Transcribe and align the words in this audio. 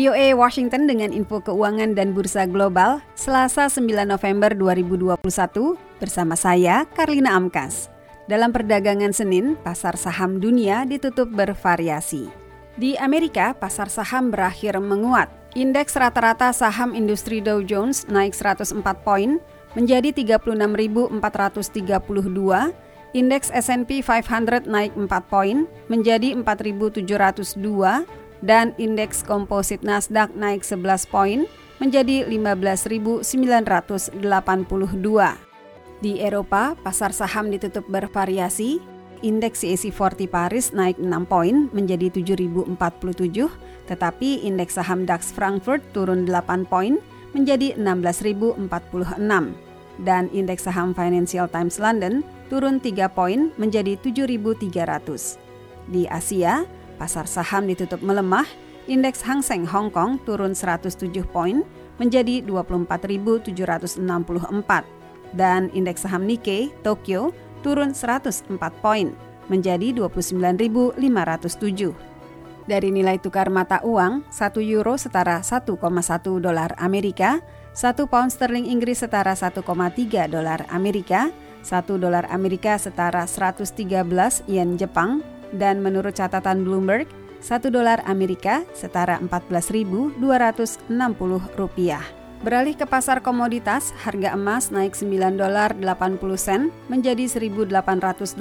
VOA 0.00 0.32
Washington 0.32 0.88
dengan 0.88 1.12
info 1.12 1.44
keuangan 1.44 1.92
dan 1.92 2.16
bursa 2.16 2.48
global 2.48 3.04
Selasa 3.12 3.68
9 3.68 3.84
November 4.08 4.48
2021 4.56 5.20
bersama 6.00 6.40
saya 6.40 6.88
Karlina 6.96 7.36
Amkas. 7.36 7.92
Dalam 8.24 8.48
perdagangan 8.48 9.12
Senin, 9.12 9.60
pasar 9.60 10.00
saham 10.00 10.40
dunia 10.40 10.88
ditutup 10.88 11.28
bervariasi. 11.28 12.32
Di 12.80 12.96
Amerika, 12.96 13.52
pasar 13.52 13.92
saham 13.92 14.32
berakhir 14.32 14.80
menguat. 14.80 15.28
Indeks 15.52 15.92
rata-rata 16.00 16.48
saham 16.56 16.96
industri 16.96 17.44
Dow 17.44 17.60
Jones 17.60 18.08
naik 18.08 18.32
104 18.32 18.80
poin 19.04 19.36
menjadi 19.76 20.16
36.432, 20.16 21.12
indeks 23.12 23.52
S&P 23.52 24.00
500 24.00 24.64
naik 24.64 24.96
4 24.96 25.12
poin 25.28 25.68
menjadi 25.92 26.32
4.702 26.40 27.04
dan 28.40 28.72
indeks 28.80 29.24
komposit 29.24 29.84
Nasdaq 29.84 30.32
naik 30.36 30.64
11 30.64 31.08
poin 31.12 31.44
menjadi 31.80 32.28
15.982. 32.28 33.24
Di 36.00 36.16
Eropa, 36.20 36.76
pasar 36.80 37.12
saham 37.12 37.52
ditutup 37.52 37.84
bervariasi. 37.88 38.80
Indeks 39.20 39.60
CAC 39.60 39.92
40 39.92 40.32
Paris 40.32 40.72
naik 40.72 40.96
6 40.96 41.04
poin 41.28 41.68
menjadi 41.76 42.08
7.047, 42.08 43.52
tetapi 43.84 44.48
indeks 44.48 44.80
saham 44.80 45.04
DAX 45.04 45.28
Frankfurt 45.36 45.84
turun 45.92 46.24
8 46.24 46.64
poin 46.64 46.96
menjadi 47.36 47.76
16.046. 47.76 48.64
Dan 50.00 50.32
indeks 50.32 50.64
saham 50.64 50.96
Financial 50.96 51.44
Times 51.52 51.76
London 51.76 52.24
turun 52.48 52.80
3 52.80 53.12
poin 53.12 53.52
menjadi 53.60 54.00
7.300. 54.00 55.36
Di 55.92 56.08
Asia, 56.08 56.64
Pasar 57.00 57.24
saham 57.24 57.64
ditutup 57.64 58.04
melemah, 58.04 58.44
indeks 58.84 59.24
Hang 59.24 59.40
Seng 59.40 59.64
Hong 59.64 59.88
Kong 59.88 60.20
turun 60.28 60.52
107 60.52 61.08
poin 61.32 61.64
menjadi 61.96 62.44
24.764 62.44 64.04
dan 65.32 65.72
indeks 65.72 66.04
saham 66.04 66.28
Nikkei 66.28 66.68
Tokyo 66.84 67.32
turun 67.64 67.96
104 67.96 68.52
poin 68.84 69.16
menjadi 69.48 69.96
29.507. 69.96 71.00
Dari 72.68 72.92
nilai 72.92 73.16
tukar 73.16 73.48
mata 73.48 73.80
uang, 73.80 74.28
1 74.28 74.60
euro 74.68 75.00
setara 75.00 75.40
1,1 75.40 75.72
dolar 76.38 76.76
Amerika, 76.76 77.40
1 77.72 77.96
pound 78.12 78.28
sterling 78.28 78.68
Inggris 78.68 79.00
setara 79.00 79.32
1,3 79.32 79.64
dolar 80.28 80.68
Amerika, 80.68 81.32
1 81.64 81.96
dolar 81.96 82.28
Amerika 82.28 82.76
setara 82.76 83.24
113 83.24 84.44
yen 84.46 84.76
Jepang, 84.76 85.39
dan 85.56 85.82
menurut 85.82 86.14
catatan 86.14 86.62
Bloomberg, 86.62 87.08
1 87.40 87.72
dolar 87.72 88.04
Amerika 88.04 88.62
setara 88.76 89.16
14.260 89.24 90.20
rupiah. 91.56 92.04
Beralih 92.40 92.72
ke 92.72 92.88
pasar 92.88 93.20
komoditas, 93.20 93.92
harga 94.00 94.32
emas 94.32 94.72
naik 94.72 94.96
9 94.96 95.36
dolar 95.36 95.76
80 95.76 96.20
sen 96.40 96.72
menjadi 96.88 97.28
1.826 97.28 98.32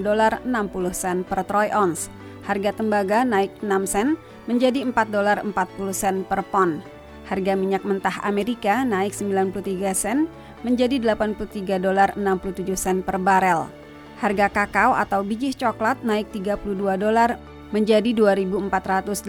dolar 0.00 0.40
60 0.40 0.92
sen 0.96 1.20
per 1.20 1.44
troy 1.44 1.68
ounce. 1.68 2.08
Harga 2.48 2.72
tembaga 2.72 3.28
naik 3.28 3.52
6 3.60 3.92
sen 3.92 4.16
menjadi 4.48 4.88
4 4.88 5.12
dolar 5.12 5.44
40 5.44 5.52
sen 5.92 6.24
per 6.24 6.48
pon. 6.48 6.80
Harga 7.28 7.52
minyak 7.58 7.84
mentah 7.84 8.24
Amerika 8.24 8.86
naik 8.88 9.12
93 9.12 9.92
sen 9.92 10.32
menjadi 10.64 10.96
83 11.02 11.76
dolar 11.76 12.16
67 12.16 12.72
sen 12.72 13.04
per 13.04 13.20
barel. 13.20 13.68
Harga 14.16 14.48
kakao 14.48 14.96
atau 14.96 15.20
biji 15.20 15.52
coklat 15.52 16.00
naik 16.00 16.32
32 16.32 16.96
dolar 16.96 17.36
menjadi 17.68 18.16
2.480 18.16 19.28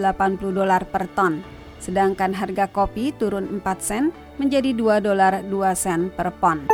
dolar 0.55 0.87
per 0.87 1.11
ton. 1.11 1.43
Sedangkan 1.77 2.31
harga 2.31 2.71
kopi 2.71 3.11
turun 3.11 3.59
4 3.59 3.83
sen 3.83 4.03
menjadi 4.39 4.71
2 4.71 5.03
dolar 5.03 5.43
2 5.43 5.51
sen 5.75 6.07
per 6.07 6.31
pon. 6.39 6.71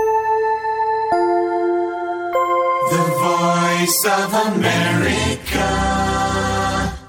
The 2.94 3.04
Voice 3.18 4.04
of 4.06 4.32
America. 4.54 5.70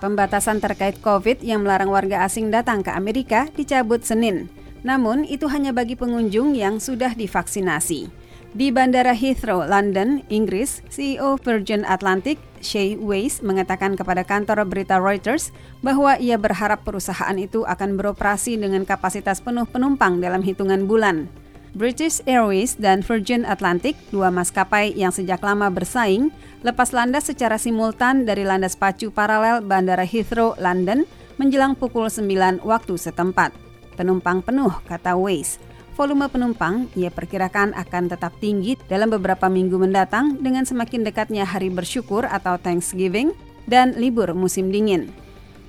Pembatasan 0.01 0.61
terkait 0.61 1.01
COVID 1.05 1.45
yang 1.45 1.65
melarang 1.65 1.93
warga 1.93 2.25
asing 2.25 2.49
datang 2.49 2.81
ke 2.81 2.93
Amerika 2.93 3.49
dicabut 3.53 4.05
Senin. 4.05 4.49
Namun, 4.85 5.25
itu 5.25 5.49
hanya 5.49 5.73
bagi 5.73 5.97
pengunjung 5.97 6.53
yang 6.53 6.77
sudah 6.77 7.17
divaksinasi. 7.17 8.24
Di 8.55 8.71
Bandara 8.71 9.19
Heathrow, 9.19 9.67
London, 9.67 10.23
Inggris, 10.31 10.79
CEO 10.87 11.35
Virgin 11.43 11.83
Atlantic, 11.91 12.39
Shay 12.63 12.95
Weiss, 12.95 13.43
mengatakan 13.43 13.99
kepada 13.99 14.23
kantor 14.23 14.63
berita 14.63 15.03
Reuters 15.03 15.51
bahwa 15.83 16.15
ia 16.23 16.39
berharap 16.39 16.87
perusahaan 16.87 17.35
itu 17.35 17.67
akan 17.67 17.99
beroperasi 17.99 18.55
dengan 18.55 18.87
kapasitas 18.87 19.43
penuh 19.43 19.67
penumpang 19.67 20.23
dalam 20.23 20.39
hitungan 20.47 20.87
bulan. 20.87 21.27
British 21.75 22.23
Airways 22.31 22.79
dan 22.79 23.03
Virgin 23.03 23.43
Atlantic, 23.43 23.99
dua 24.15 24.31
maskapai 24.31 24.95
yang 24.95 25.11
sejak 25.11 25.43
lama 25.43 25.67
bersaing, 25.75 26.31
lepas 26.63 26.95
landas 26.95 27.27
secara 27.27 27.59
simultan 27.59 28.23
dari 28.23 28.47
landas 28.47 28.79
pacu 28.79 29.11
paralel 29.11 29.67
Bandara 29.67 30.07
Heathrow, 30.07 30.55
London, 30.63 31.11
menjelang 31.43 31.75
pukul 31.75 32.07
9 32.07 32.63
waktu 32.63 32.95
setempat. 32.95 33.51
Penumpang 33.99 34.47
penuh, 34.47 34.71
kata 34.87 35.19
Weiss 35.19 35.59
volume 35.95 36.27
penumpang 36.27 36.91
ia 36.99 37.09
perkirakan 37.09 37.73
akan 37.75 38.11
tetap 38.11 38.35
tinggi 38.43 38.75
dalam 38.91 39.09
beberapa 39.09 39.47
minggu 39.47 39.79
mendatang 39.79 40.43
dengan 40.43 40.67
semakin 40.67 41.07
dekatnya 41.07 41.47
hari 41.47 41.71
bersyukur 41.71 42.27
atau 42.27 42.59
Thanksgiving 42.59 43.31
dan 43.71 43.95
libur 43.97 44.35
musim 44.35 44.69
dingin. 44.75 45.09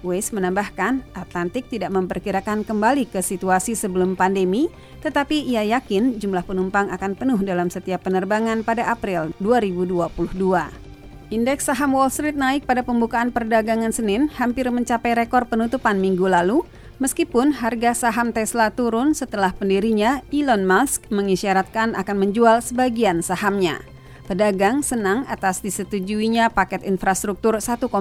Weiss 0.05 0.29
menambahkan, 0.29 1.01
Atlantik 1.17 1.65
tidak 1.65 1.89
memperkirakan 1.89 2.61
kembali 2.61 3.09
ke 3.09 3.25
situasi 3.25 3.73
sebelum 3.73 4.13
pandemi, 4.13 4.69
tetapi 5.01 5.33
ia 5.49 5.65
yakin 5.65 6.21
jumlah 6.21 6.45
penumpang 6.45 6.93
akan 6.93 7.17
penuh 7.17 7.41
dalam 7.41 7.73
setiap 7.73 8.05
penerbangan 8.05 8.61
pada 8.61 8.85
April 8.85 9.33
2022. 9.41 10.85
Indeks 11.33 11.65
saham 11.65 11.97
Wall 11.97 12.13
Street 12.13 12.37
naik 12.37 12.69
pada 12.69 12.85
pembukaan 12.85 13.33
perdagangan 13.33 13.89
Senin, 13.89 14.29
hampir 14.37 14.69
mencapai 14.69 15.17
rekor 15.17 15.49
penutupan 15.49 15.97
minggu 15.97 16.29
lalu, 16.29 16.61
Meskipun 16.95 17.59
harga 17.59 17.91
saham 18.07 18.31
Tesla 18.31 18.71
turun 18.71 19.11
setelah 19.11 19.51
pendirinya 19.51 20.23
Elon 20.31 20.63
Musk 20.63 21.11
mengisyaratkan 21.11 21.91
akan 21.91 22.15
menjual 22.23 22.63
sebagian 22.63 23.19
sahamnya. 23.19 23.83
Pedagang 24.25 24.79
senang 24.79 25.27
atas 25.27 25.59
disetujuinya 25.59 26.55
paket 26.55 26.87
infrastruktur 26.87 27.59
1,2 27.59 27.91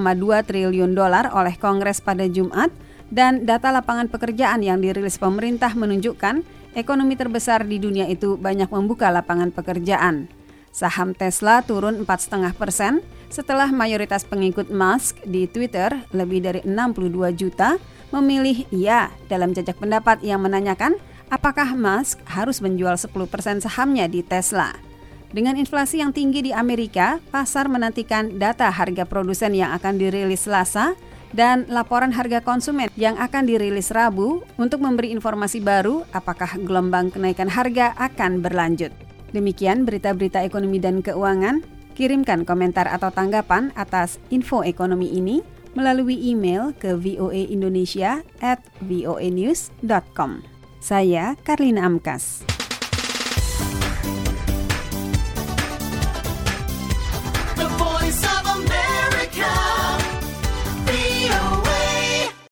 triliun 0.47 0.95
dolar 0.95 1.29
oleh 1.35 1.59
Kongres 1.59 1.99
pada 1.99 2.25
Jumat 2.31 2.71
dan 3.11 3.43
data 3.43 3.75
lapangan 3.75 4.07
pekerjaan 4.07 4.63
yang 4.63 4.79
dirilis 4.79 5.19
pemerintah 5.19 5.75
menunjukkan 5.75 6.47
ekonomi 6.79 7.19
terbesar 7.19 7.67
di 7.67 7.83
dunia 7.83 8.07
itu 8.07 8.39
banyak 8.39 8.71
membuka 8.71 9.11
lapangan 9.11 9.51
pekerjaan. 9.51 10.31
Saham 10.71 11.19
Tesla 11.19 11.67
turun 11.67 12.07
4,5 12.07 12.55
persen 12.57 13.03
setelah 13.29 13.69
mayoritas 13.71 14.25
pengikut 14.25 14.69
Musk 14.73 15.21
di 15.25 15.47
Twitter 15.49 15.93
lebih 16.11 16.45
dari 16.45 16.61
62 16.65 17.35
juta 17.37 17.77
memilih 18.15 18.65
ya 18.71 19.11
dalam 19.27 19.53
jajak 19.53 19.77
pendapat 19.77 20.23
yang 20.23 20.43
menanyakan 20.43 20.97
apakah 21.33 21.75
Musk 21.75 22.23
harus 22.29 22.63
menjual 22.63 22.95
10% 22.95 23.11
sahamnya 23.65 24.07
di 24.07 24.23
Tesla. 24.23 24.75
Dengan 25.35 25.59
inflasi 25.59 25.99
yang 25.99 26.15
tinggi 26.15 26.47
di 26.47 26.53
Amerika, 26.55 27.19
pasar 27.35 27.67
menantikan 27.67 28.39
data 28.39 28.71
harga 28.71 29.03
produsen 29.03 29.51
yang 29.51 29.75
akan 29.75 29.99
dirilis 29.99 30.47
Selasa 30.47 30.95
dan 31.35 31.67
laporan 31.67 32.15
harga 32.15 32.39
konsumen 32.39 32.87
yang 32.95 33.19
akan 33.19 33.43
dirilis 33.43 33.91
Rabu 33.91 34.47
untuk 34.55 34.79
memberi 34.79 35.11
informasi 35.11 35.59
baru 35.59 36.07
apakah 36.15 36.55
gelombang 36.63 37.11
kenaikan 37.11 37.51
harga 37.51 37.91
akan 37.99 38.47
berlanjut. 38.47 38.95
Demikian 39.35 39.83
berita-berita 39.83 40.47
ekonomi 40.47 40.79
dan 40.79 41.03
keuangan. 41.03 41.67
Kirimkan 41.95 42.43
komentar 42.43 42.91
atau 42.91 43.15
tanggapan 43.15 43.71
atas 43.79 44.19
info 44.35 44.67
ekonomi 44.67 45.15
ini 45.15 45.47
melalui 45.79 46.19
email 46.19 46.75
ke 46.75 46.95
voaindonesia 46.95 48.23
at 48.43 48.63
voanews.com. 48.83 50.43
Saya 50.83 51.39
Karlina 51.47 51.87
Amkas. 51.87 52.54